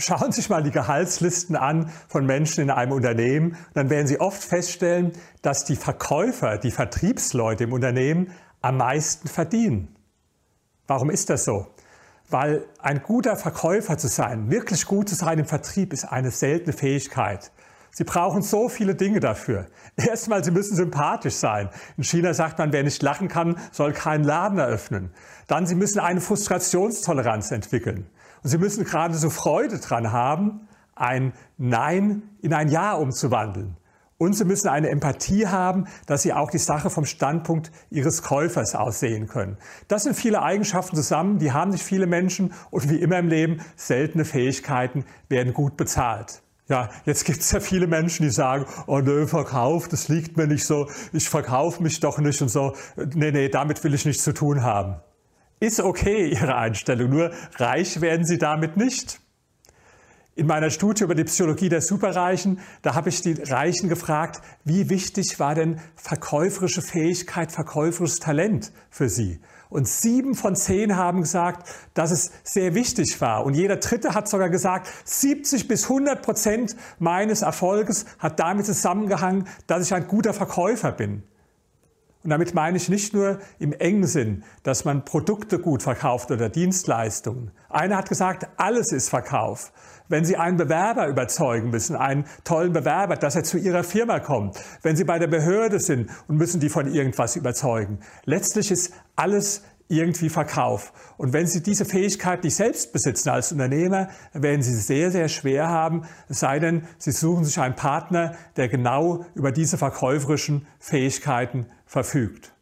Schauen 0.00 0.32
Sie 0.32 0.40
sich 0.40 0.48
mal 0.48 0.62
die 0.62 0.70
Gehaltslisten 0.70 1.56
an 1.56 1.90
von 2.08 2.24
Menschen 2.24 2.62
in 2.62 2.70
einem 2.70 2.92
Unternehmen. 2.92 3.56
Dann 3.74 3.90
werden 3.90 4.06
Sie 4.06 4.18
oft 4.18 4.42
feststellen, 4.42 5.12
dass 5.42 5.66
die 5.66 5.76
Verkäufer, 5.76 6.56
die 6.56 6.70
Vertriebsleute 6.70 7.64
im 7.64 7.74
Unternehmen 7.74 8.32
am 8.62 8.78
meisten 8.78 9.28
verdienen. 9.28 9.94
Warum 10.86 11.10
ist 11.10 11.28
das 11.28 11.44
so? 11.44 11.66
Weil 12.30 12.64
ein 12.78 13.02
guter 13.02 13.36
Verkäufer 13.36 13.98
zu 13.98 14.08
sein, 14.08 14.50
wirklich 14.50 14.86
gut 14.86 15.10
zu 15.10 15.16
sein 15.16 15.38
im 15.38 15.44
Vertrieb, 15.44 15.92
ist 15.92 16.04
eine 16.04 16.30
seltene 16.30 16.72
Fähigkeit. 16.72 17.52
Sie 17.90 18.04
brauchen 18.04 18.40
so 18.40 18.70
viele 18.70 18.94
Dinge 18.94 19.20
dafür. 19.20 19.66
Erstmal, 19.96 20.42
Sie 20.42 20.50
müssen 20.50 20.76
sympathisch 20.76 21.34
sein. 21.34 21.68
In 21.98 22.04
China 22.04 22.32
sagt 22.32 22.58
man, 22.58 22.72
wer 22.72 22.84
nicht 22.84 23.02
lachen 23.02 23.28
kann, 23.28 23.58
soll 23.70 23.92
keinen 23.92 24.24
Laden 24.24 24.58
eröffnen. 24.58 25.10
Dann, 25.46 25.66
Sie 25.66 25.74
müssen 25.74 25.98
eine 25.98 26.22
Frustrationstoleranz 26.22 27.50
entwickeln. 27.50 28.06
Und 28.42 28.50
Sie 28.50 28.58
müssen 28.58 28.84
gerade 28.84 29.14
so 29.14 29.30
Freude 29.30 29.78
dran 29.78 30.12
haben, 30.12 30.68
ein 30.94 31.32
Nein 31.58 32.22
in 32.42 32.52
ein 32.52 32.68
Ja 32.68 32.94
umzuwandeln. 32.94 33.76
Und 34.18 34.34
Sie 34.34 34.44
müssen 34.44 34.68
eine 34.68 34.90
Empathie 34.90 35.46
haben, 35.46 35.86
dass 36.04 36.20
Sie 36.22 36.34
auch 36.34 36.50
die 36.50 36.58
Sache 36.58 36.90
vom 36.90 37.06
Standpunkt 37.06 37.72
Ihres 37.88 38.22
Käufers 38.22 38.74
aussehen 38.74 39.28
können. 39.28 39.56
Das 39.88 40.02
sind 40.02 40.14
viele 40.14 40.42
Eigenschaften 40.42 40.94
zusammen, 40.94 41.38
die 41.38 41.52
haben 41.52 41.70
nicht 41.70 41.82
viele 41.82 42.06
Menschen 42.06 42.52
und 42.70 42.90
wie 42.90 42.96
immer 42.96 43.18
im 43.18 43.28
Leben, 43.28 43.62
seltene 43.76 44.26
Fähigkeiten 44.26 45.06
werden 45.30 45.54
gut 45.54 45.78
bezahlt. 45.78 46.42
Ja, 46.68 46.90
jetzt 47.06 47.24
gibt 47.24 47.40
es 47.40 47.50
ja 47.50 47.60
viele 47.60 47.86
Menschen, 47.86 48.22
die 48.22 48.30
sagen, 48.30 48.66
oh 48.86 49.00
nö, 49.00 49.26
Verkauf, 49.26 49.88
das 49.88 50.08
liegt 50.08 50.36
mir 50.36 50.46
nicht 50.46 50.66
so, 50.66 50.88
ich 51.12 51.28
verkaufe 51.28 51.82
mich 51.82 51.98
doch 51.98 52.18
nicht 52.18 52.40
und 52.42 52.48
so. 52.48 52.74
Nee, 53.14 53.32
nee, 53.32 53.48
damit 53.48 53.82
will 53.82 53.94
ich 53.94 54.04
nichts 54.04 54.22
zu 54.22 54.34
tun 54.34 54.62
haben. 54.62 54.96
Ist 55.62 55.78
okay, 55.78 56.30
Ihre 56.30 56.56
Einstellung, 56.56 57.10
nur 57.10 57.32
reich 57.56 58.00
werden 58.00 58.24
Sie 58.24 58.38
damit 58.38 58.78
nicht. 58.78 59.20
In 60.34 60.46
meiner 60.46 60.70
Studie 60.70 61.04
über 61.04 61.14
die 61.14 61.24
Psychologie 61.24 61.68
der 61.68 61.82
Superreichen, 61.82 62.60
da 62.80 62.94
habe 62.94 63.10
ich 63.10 63.20
die 63.20 63.34
Reichen 63.34 63.90
gefragt, 63.90 64.40
wie 64.64 64.88
wichtig 64.88 65.38
war 65.38 65.54
denn 65.54 65.78
verkäuferische 65.96 66.80
Fähigkeit, 66.80 67.52
verkäuferisches 67.52 68.20
Talent 68.20 68.72
für 68.88 69.10
sie? 69.10 69.38
Und 69.68 69.86
sieben 69.86 70.34
von 70.34 70.56
zehn 70.56 70.96
haben 70.96 71.20
gesagt, 71.20 71.68
dass 71.92 72.10
es 72.10 72.32
sehr 72.42 72.74
wichtig 72.74 73.20
war. 73.20 73.44
Und 73.44 73.52
jeder 73.52 73.76
Dritte 73.76 74.14
hat 74.14 74.28
sogar 74.28 74.48
gesagt, 74.48 74.88
70 75.04 75.68
bis 75.68 75.82
100 75.82 76.22
Prozent 76.22 76.74
meines 76.98 77.42
Erfolges 77.42 78.06
hat 78.18 78.40
damit 78.40 78.64
zusammengehangen, 78.64 79.46
dass 79.66 79.84
ich 79.84 79.92
ein 79.92 80.06
guter 80.06 80.32
Verkäufer 80.32 80.90
bin. 80.90 81.22
Und 82.22 82.30
damit 82.30 82.54
meine 82.54 82.76
ich 82.76 82.90
nicht 82.90 83.14
nur 83.14 83.38
im 83.58 83.72
engen 83.72 84.06
Sinn, 84.06 84.44
dass 84.62 84.84
man 84.84 85.04
Produkte 85.04 85.58
gut 85.58 85.82
verkauft 85.82 86.30
oder 86.30 86.50
Dienstleistungen. 86.50 87.50
Einer 87.70 87.96
hat 87.96 88.10
gesagt, 88.10 88.46
alles 88.58 88.92
ist 88.92 89.08
Verkauf. 89.08 89.72
Wenn 90.08 90.24
Sie 90.24 90.36
einen 90.36 90.58
Bewerber 90.58 91.06
überzeugen 91.06 91.70
müssen, 91.70 91.96
einen 91.96 92.26
tollen 92.44 92.72
Bewerber, 92.72 93.16
dass 93.16 93.36
er 93.36 93.44
zu 93.44 93.56
Ihrer 93.56 93.84
Firma 93.84 94.20
kommt, 94.20 94.58
wenn 94.82 94.96
Sie 94.96 95.04
bei 95.04 95.18
der 95.18 95.28
Behörde 95.28 95.80
sind 95.80 96.10
und 96.28 96.36
müssen 96.36 96.60
die 96.60 96.68
von 96.68 96.92
irgendwas 96.92 97.36
überzeugen. 97.36 98.00
Letztlich 98.24 98.70
ist 98.70 98.92
alles 99.16 99.62
irgendwie 99.90 100.28
Verkauf. 100.28 100.92
Und 101.16 101.32
wenn 101.32 101.46
Sie 101.46 101.62
diese 101.62 101.84
Fähigkeit 101.84 102.44
nicht 102.44 102.54
selbst 102.54 102.92
besitzen 102.92 103.28
als 103.28 103.52
Unternehmer, 103.52 104.08
werden 104.32 104.62
Sie 104.62 104.74
sehr, 104.74 105.10
sehr 105.10 105.28
schwer 105.28 105.68
haben, 105.68 106.04
es 106.28 106.40
sei 106.40 106.58
denn, 106.58 106.86
Sie 106.98 107.12
suchen 107.12 107.44
sich 107.44 107.58
einen 107.58 107.74
Partner, 107.74 108.34
der 108.56 108.68
genau 108.68 109.26
über 109.34 109.52
diese 109.52 109.76
verkäuferischen 109.76 110.66
Fähigkeiten 110.78 111.66
verfügt. 111.86 112.52